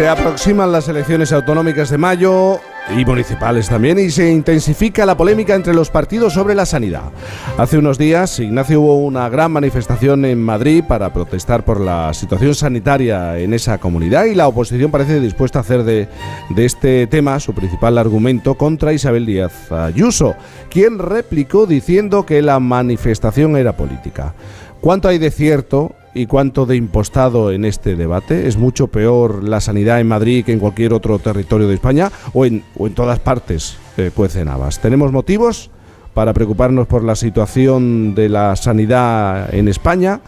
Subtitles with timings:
[0.00, 2.58] Se aproximan las elecciones autonómicas de mayo
[2.96, 7.12] y municipales también y se intensifica la polémica entre los partidos sobre la sanidad.
[7.58, 12.54] Hace unos días, Ignacio, hubo una gran manifestación en Madrid para protestar por la situación
[12.54, 16.08] sanitaria en esa comunidad y la oposición parece dispuesta a hacer de,
[16.48, 20.34] de este tema su principal argumento contra Isabel Díaz Ayuso,
[20.70, 24.32] quien replicó diciendo que la manifestación era política.
[24.80, 28.48] ¿Cuánto hay de cierto y cuánto de impostado en este debate?
[28.48, 32.44] ¿Es mucho peor la sanidad en Madrid que en cualquier otro territorio de España o
[32.44, 34.80] en, o en todas partes eh, cuecen habas?
[34.80, 35.70] ¿Tenemos motivos
[36.14, 40.20] para preocuparnos por la situación de la sanidad en España?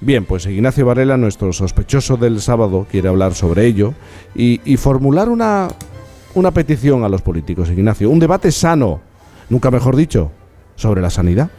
[0.00, 3.94] Bien, pues Ignacio Varela, nuestro sospechoso del sábado, quiere hablar sobre ello
[4.34, 5.68] y, y formular una,
[6.34, 8.08] una petición a los políticos, Ignacio.
[8.08, 9.00] Un debate sano,
[9.48, 10.30] nunca mejor dicho,
[10.76, 11.50] sobre la sanidad.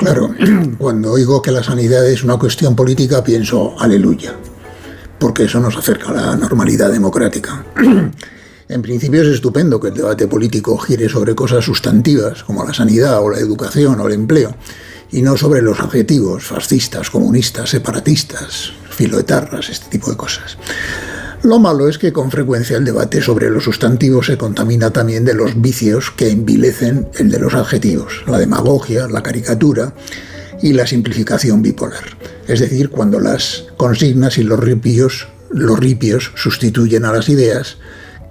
[0.00, 0.34] Claro,
[0.78, 4.34] cuando oigo que la sanidad es una cuestión política pienso aleluya,
[5.18, 7.64] porque eso nos acerca a la normalidad democrática.
[8.70, 13.20] En principio es estupendo que el debate político gire sobre cosas sustantivas como la sanidad
[13.20, 14.54] o la educación o el empleo,
[15.10, 20.56] y no sobre los adjetivos fascistas, comunistas, separatistas, filoetarras, este tipo de cosas.
[21.42, 25.32] Lo malo es que con frecuencia el debate sobre los sustantivos se contamina también de
[25.32, 29.94] los vicios que envilecen el de los adjetivos, la demagogia, la caricatura
[30.60, 32.04] y la simplificación bipolar.
[32.46, 37.78] Es decir, cuando las consignas y los ripios, los ripios sustituyen a las ideas,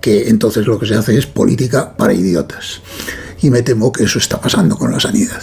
[0.01, 2.81] que entonces lo que se hace es política para idiotas.
[3.41, 5.41] Y me temo que eso está pasando con la sanidad.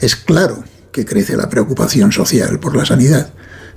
[0.00, 3.30] Es claro que crece la preocupación social por la sanidad,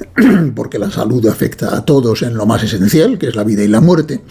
[0.56, 3.67] porque la salud afecta a todos en lo más esencial, que es la vida y
[3.67, 4.22] la muerte,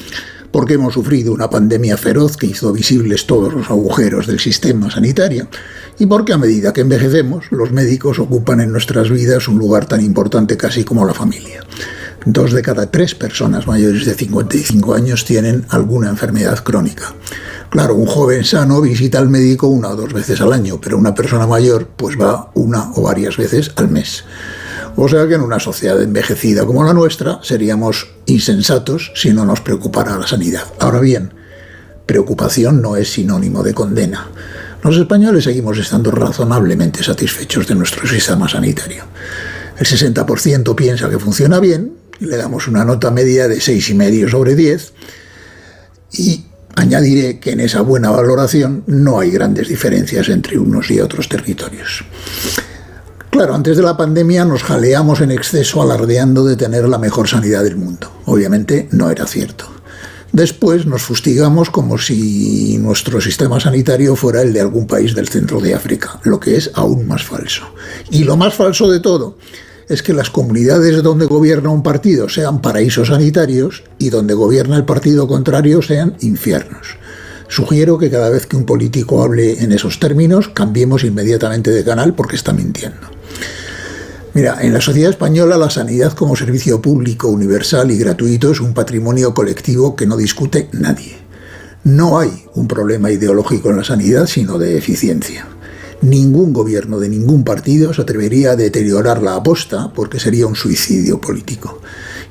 [0.51, 5.49] porque hemos sufrido una pandemia feroz que hizo visibles todos los agujeros del sistema sanitario,
[5.99, 10.03] y porque a medida que envejecemos, los médicos ocupan en nuestras vidas un lugar tan
[10.05, 11.63] importante casi como la familia.
[12.25, 17.15] Dos de cada tres personas mayores de 55 años tienen alguna enfermedad crónica.
[17.71, 21.15] Claro, un joven sano visita al médico una o dos veces al año, pero una
[21.15, 24.25] persona mayor pues va una o varias veces al mes.
[24.97, 29.61] O sea que en una sociedad envejecida como la nuestra seríamos insensatos si no nos
[29.61, 30.65] preocupara la sanidad.
[30.81, 31.33] Ahora bien,
[32.07, 34.29] preocupación no es sinónimo de condena.
[34.83, 39.05] Los españoles seguimos estando razonablemente satisfechos de nuestro sistema sanitario.
[39.79, 44.93] El 60% piensa que funciona bien, le damos una nota media de 6,5 sobre 10,
[46.13, 51.29] y añadiré que en esa buena valoración no hay grandes diferencias entre unos y otros
[51.29, 52.05] territorios.
[53.37, 57.65] Claro, antes de la pandemia nos jaleamos en exceso alardeando de tener la mejor sanidad
[57.65, 58.11] del mundo.
[58.25, 59.67] Obviamente no era cierto.
[60.33, 65.61] Después nos fustigamos como si nuestro sistema sanitario fuera el de algún país del centro
[65.61, 67.65] de África, lo que es aún más falso.
[68.11, 69.37] Y lo más falso de todo
[69.87, 74.87] es que las comunidades donde gobierna un partido sean paraísos sanitarios y donde gobierna el
[74.87, 76.97] partido contrario sean infiernos.
[77.49, 82.15] Sugiero que cada vez que un político hable en esos términos, cambiemos inmediatamente de canal
[82.15, 83.16] porque está mintiendo.
[84.35, 88.75] Mira, en la sociedad española la sanidad como servicio público, universal y gratuito es un
[88.75, 91.17] patrimonio colectivo que no discute nadie.
[91.85, 95.47] No hay un problema ideológico en la sanidad, sino de eficiencia.
[96.03, 101.21] Ningún gobierno de ningún partido se atrevería a deteriorar la aposta porque sería un suicidio
[101.21, 101.81] político.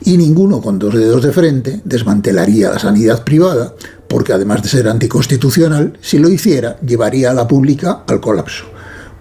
[0.03, 3.73] Y ninguno con dos dedos de frente desmantelaría la sanidad privada
[4.07, 8.74] porque además de ser anticonstitucional, si lo hiciera, llevaría a la pública al colapso.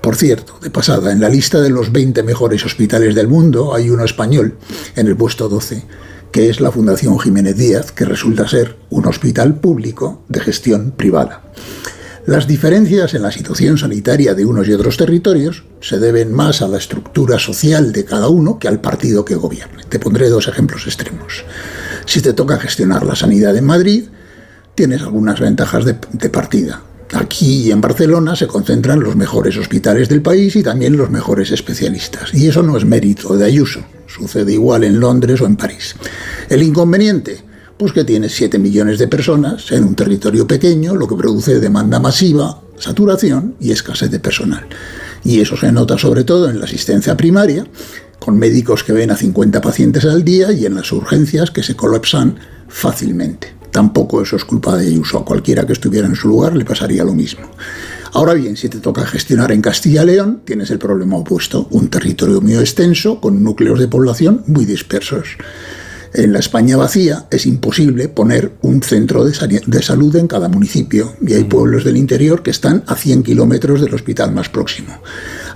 [0.04, 3.88] Por cierto, de pasada, en la lista de los 20 mejores hospitales del mundo hay
[3.88, 4.58] uno español,
[4.96, 5.82] en el puesto 12,
[6.30, 11.44] que es la Fundación Jiménez Díaz, que resulta ser un hospital público de gestión privada.
[12.26, 16.68] Las diferencias en la situación sanitaria de unos y otros territorios se deben más a
[16.68, 19.84] la estructura social de cada uno que al partido que gobierne.
[19.88, 21.46] Te pondré dos ejemplos extremos.
[22.04, 24.04] Si te toca gestionar la sanidad en Madrid,
[24.74, 26.82] tienes algunas ventajas de, de partida.
[27.14, 32.34] Aquí en Barcelona se concentran los mejores hospitales del país y también los mejores especialistas.
[32.34, 33.84] Y eso no es mérito de Ayuso.
[34.08, 35.94] Sucede igual en Londres o en París.
[36.48, 37.40] El inconveniente,
[37.78, 42.00] pues que tienes 7 millones de personas en un territorio pequeño, lo que produce demanda
[42.00, 44.66] masiva, saturación y escasez de personal.
[45.22, 47.64] Y eso se nota sobre todo en la asistencia primaria,
[48.18, 51.76] con médicos que ven a 50 pacientes al día y en las urgencias que se
[51.76, 52.38] colapsan
[52.68, 53.54] fácilmente.
[53.74, 55.18] Tampoco eso es culpa de Ayuso.
[55.18, 57.50] A cualquiera que estuviera en su lugar le pasaría lo mismo.
[58.12, 61.66] Ahora bien, si te toca gestionar en Castilla y León, tienes el problema opuesto.
[61.72, 65.26] Un territorio muy extenso, con núcleos de población muy dispersos.
[66.12, 71.16] En la España vacía es imposible poner un centro de, de salud en cada municipio
[71.20, 75.02] y hay pueblos del interior que están a 100 kilómetros del hospital más próximo.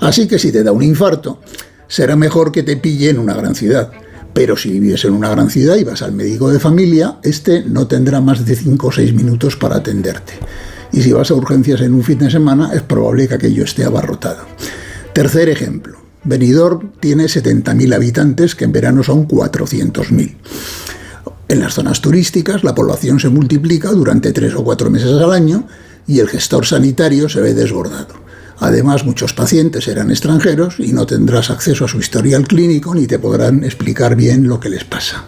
[0.01, 1.41] Así que si te da un infarto,
[1.87, 3.93] será mejor que te pille en una gran ciudad
[4.39, 7.89] Pero si vives en una gran ciudad y vas al médico de familia, este no
[7.89, 10.35] tendrá más de 5 o 6 minutos para atenderte.
[10.93, 13.85] Y si vas a urgencias en un fin de semana, es probable que aquello esté
[13.85, 14.45] abarrotado.
[15.13, 15.99] Tercer ejemplo.
[16.23, 20.37] Benidorm tiene 70.000 habitantes, que en verano son 400.000.
[21.49, 25.67] En las zonas turísticas la población se multiplica durante tres o cuatro meses al año
[26.07, 28.28] y el gestor sanitario se ve desbordado.
[28.61, 33.19] Además, muchos pacientes serán extranjeros y no tendrás acceso a su historial clínico ni te
[33.19, 35.27] podrán explicar bien lo que les pasa.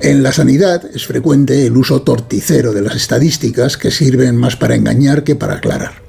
[0.00, 4.74] En la sanidad es frecuente el uso torticero de las estadísticas que sirven más para
[4.74, 6.02] engañar que para aclarar.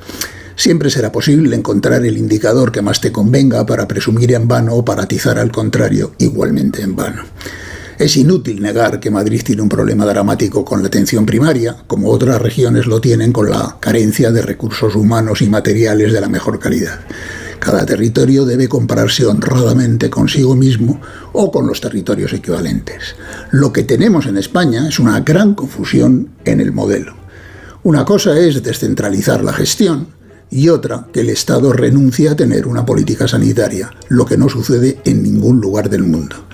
[0.56, 4.84] Siempre será posible encontrar el indicador que más te convenga para presumir en vano o
[4.84, 7.24] para atizar al contrario igualmente en vano.
[8.00, 12.40] Es inútil negar que Madrid tiene un problema dramático con la atención primaria, como otras
[12.40, 17.00] regiones lo tienen con la carencia de recursos humanos y materiales de la mejor calidad.
[17.58, 21.02] Cada territorio debe compararse honradamente consigo mismo
[21.34, 23.16] o con los territorios equivalentes.
[23.50, 27.16] Lo que tenemos en España es una gran confusión en el modelo.
[27.82, 30.10] Una cosa es descentralizar la gestión
[30.52, 35.00] y otra que el Estado renuncie a tener una política sanitaria, lo que no sucede
[35.04, 36.48] en ningún lugar del mundo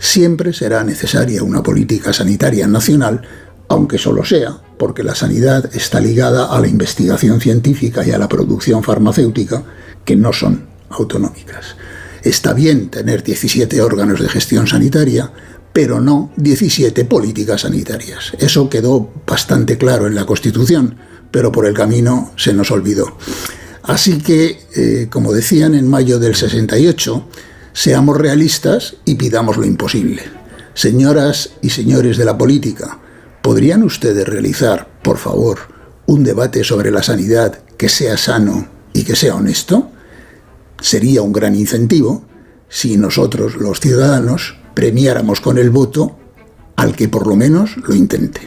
[0.00, 3.22] siempre será necesaria una política sanitaria nacional,
[3.68, 8.30] aunque solo sea porque la sanidad está ligada a la investigación científica y a la
[8.30, 9.62] producción farmacéutica,
[10.06, 11.76] que no son autonómicas.
[12.22, 15.30] Está bien tener 17 órganos de gestión sanitaria,
[15.74, 18.32] pero no 17 políticas sanitarias.
[18.38, 20.96] Eso quedó bastante claro en la Constitución,
[21.30, 23.18] pero por el camino se nos olvidó.
[23.82, 27.28] Así que, eh, como decían en mayo del 68,
[27.72, 30.22] Seamos realistas y pidamos lo imposible.
[30.74, 32.98] Señoras y señores de la política,
[33.42, 35.58] ¿podrían ustedes realizar, por favor,
[36.06, 39.90] un debate sobre la sanidad que sea sano y que sea honesto?
[40.80, 42.24] Sería un gran incentivo
[42.68, 46.16] si nosotros, los ciudadanos, premiáramos con el voto
[46.76, 48.40] al que por lo menos lo intente.